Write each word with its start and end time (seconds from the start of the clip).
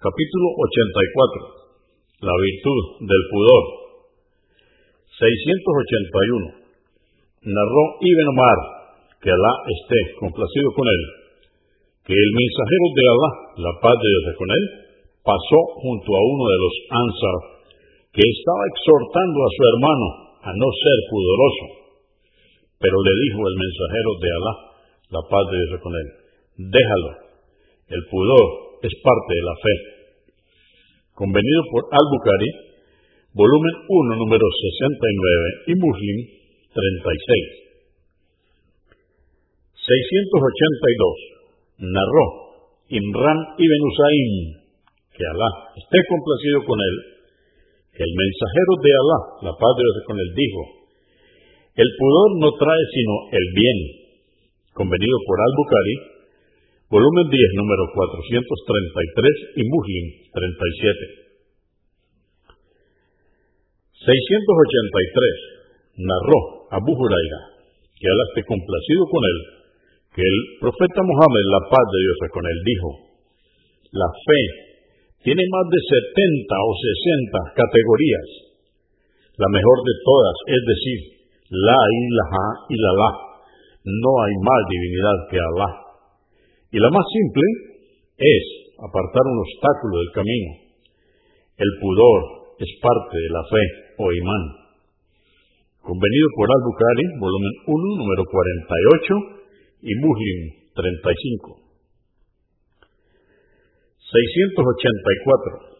Capítulo 0.00 0.56
84. 0.56 2.24
La 2.24 2.32
virtud 2.32 3.04
del 3.04 3.22
pudor. 3.28 3.64
681. 5.12 7.44
Narró 7.44 7.84
Ibn 8.00 8.26
Omar, 8.32 8.58
que 9.20 9.28
Alá 9.28 9.52
esté 9.68 10.00
complacido 10.16 10.72
con 10.72 10.88
él, 10.88 11.02
que 12.08 12.16
el 12.16 12.30
mensajero 12.32 12.86
de 12.96 13.04
Alá, 13.12 13.30
la 13.60 13.72
paz 13.84 13.96
de 14.00 14.08
Dios 14.08 14.40
con 14.40 14.48
él, 14.48 14.64
pasó 15.20 15.60
junto 15.84 16.10
a 16.16 16.22
uno 16.32 16.44
de 16.48 16.58
los 16.64 16.74
Ansar, 16.96 17.38
que 18.16 18.24
estaba 18.24 18.64
exhortando 18.72 19.36
a 19.36 19.52
su 19.52 19.62
hermano 19.68 20.06
a 20.48 20.50
no 20.56 20.68
ser 20.80 20.98
pudoroso. 21.12 21.66
Pero 22.80 22.96
le 23.04 23.14
dijo 23.20 23.40
el 23.44 23.56
mensajero 23.68 24.10
de 24.16 24.28
Alá, 24.32 24.54
la 25.12 25.22
paz 25.28 25.44
de 25.44 25.56
Dios 25.60 25.76
con 25.84 25.92
él, 25.92 26.08
déjalo, 26.72 27.10
el 27.92 28.00
pudor 28.08 28.69
es 28.82 28.94
parte 29.02 29.34
de 29.34 29.42
la 29.44 29.56
fe. 29.60 29.74
Convenido 31.14 31.62
por 31.70 31.84
Al-Bukhari, 31.90 32.50
volumen 33.34 33.74
1, 33.88 34.16
número 34.16 34.44
69 34.44 35.64
y 35.68 35.74
Muslim 35.76 36.26
36. 36.72 37.60
682. 39.76 41.16
Narró 41.80 42.26
Imran 42.90 43.38
ibn 43.56 43.82
Usaim, 43.86 44.34
que 45.14 45.24
Alá 45.24 45.50
esté 45.76 45.98
complacido 46.08 46.64
con 46.66 46.80
él, 46.80 46.96
que 47.94 48.02
el 48.02 48.14
mensajero 48.16 48.72
de 48.82 48.92
Alá, 48.96 49.18
la 49.50 49.54
paz 49.54 49.76
de 49.76 49.84
con 50.06 50.18
él, 50.18 50.34
dijo, 50.34 50.80
el 51.80 51.88
pudor 51.96 52.28
no 52.42 52.50
trae 52.58 52.84
sino 52.92 53.14
el 53.30 53.46
bien. 53.54 53.78
Convenido 54.74 55.16
por 55.26 55.38
Al-Bukhari, 55.38 55.96
volumen 56.90 57.26
10, 57.30 57.62
número 57.62 57.86
433 57.94 59.56
y 59.56 59.62
Muslim 59.70 60.04
37. 60.34 61.30
683. 64.04 66.02
Narró 66.02 66.40
Abu 66.74 66.92
Huraira, 66.96 67.40
que 67.94 68.06
Alá 68.08 68.24
esté 68.32 68.42
complacido 68.48 69.02
con 69.06 69.22
él, 69.22 69.38
que 70.16 70.24
el 70.24 70.38
profeta 70.58 71.00
Mohammed, 71.04 71.44
la 71.54 71.62
paz 71.70 71.86
de 71.94 71.98
Dios 72.00 72.18
con 72.32 72.44
él, 72.48 72.58
dijo, 72.64 72.88
la 73.92 74.10
fe 74.10 74.40
tiene 75.22 75.44
más 75.46 75.66
de 75.68 75.80
70 75.84 76.54
o 76.56 76.70
60 76.74 77.60
categorías. 77.60 78.28
La 79.36 79.48
mejor 79.52 79.78
de 79.84 79.94
todas 80.00 80.36
es 80.48 80.62
decir, 80.64 80.98
la 81.50 81.76
ilaha 81.76 82.46
la 82.72 83.10
No 83.84 84.12
hay 84.22 84.34
más 84.40 84.62
divinidad 84.70 85.18
que 85.28 85.38
Allah. 85.38 85.89
Y 86.70 86.78
la 86.78 86.90
más 86.94 87.02
simple 87.10 87.46
es 88.14 88.44
apartar 88.78 89.24
un 89.26 89.42
obstáculo 89.42 89.98
del 89.98 90.12
camino. 90.14 90.50
El 91.58 91.70
pudor 91.82 92.18
es 92.62 92.70
parte 92.78 93.16
de 93.18 93.30
la 93.34 93.42
fe 93.50 93.64
o 93.98 94.06
imán. 94.14 94.44
Convenido 95.82 96.28
por 96.38 96.46
Al-Bukhari, 96.46 97.06
volumen 97.18 97.54
1, 97.66 97.74
número 97.74 98.22
48 98.22 99.50
y 99.82 99.92
Muslim 99.98 100.38
35. 100.78 101.58
684. 103.98 105.74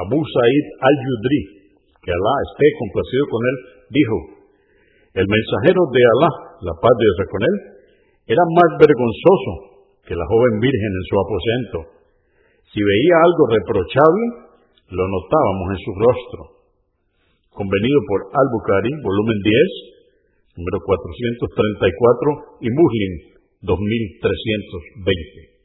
Abu 0.00 0.18
Sa'id 0.24 0.66
al-Yudri, 0.80 1.40
que 2.00 2.12
Alá 2.12 2.34
esté 2.52 2.66
complacido 2.80 3.24
con 3.28 3.40
él, 3.44 3.56
dijo, 3.92 4.16
el 5.12 5.26
mensajero 5.28 5.80
de 5.92 6.02
Alá, 6.16 6.30
la 6.64 6.74
paz 6.80 6.94
de 6.96 7.04
Dios 7.04 7.20
con 7.28 7.42
él, 7.44 7.56
era 8.32 8.44
más 8.56 8.70
vergonzoso 8.80 9.75
que 10.06 10.14
la 10.14 10.26
joven 10.26 10.62
virgen 10.62 10.92
en 10.94 11.04
su 11.10 11.14
aposento. 11.18 11.78
Si 12.70 12.78
veía 12.78 13.16
algo 13.18 13.42
reprochable, 13.50 14.24
lo 14.94 15.04
notábamos 15.06 15.66
en 15.74 15.80
su 15.82 15.92
rostro. 15.98 16.40
Convenido 17.50 17.98
por 18.06 18.30
Al-Bukhari, 18.30 18.92
volumen 19.02 19.38
10, 19.42 20.62
número 20.62 20.78
434 20.86 22.62
y 22.62 22.68
Muslim 22.70 23.12
2320. 23.62 25.55